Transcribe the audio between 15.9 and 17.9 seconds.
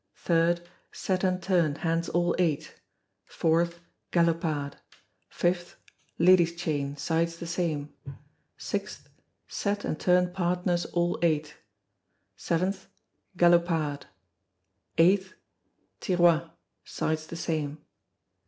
Tirois, sides the same.